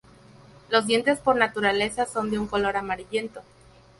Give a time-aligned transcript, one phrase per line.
[0.71, 3.43] Los dientes por naturaleza son de un color amarillento.